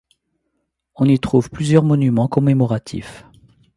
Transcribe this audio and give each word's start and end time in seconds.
On 0.95 1.05
y 1.05 1.19
trouve 1.19 1.51
plusieurs 1.51 1.83
monuments 1.83 2.27
commémoratifs. 2.27 3.23